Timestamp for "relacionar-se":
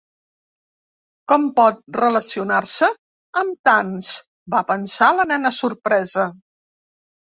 1.99-2.91